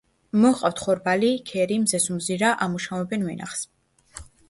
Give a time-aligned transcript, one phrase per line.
[0.45, 3.67] მოჰყავთ ხორბალი, ქერი, მზესუმზირა, ამუშავებენ ვენახს.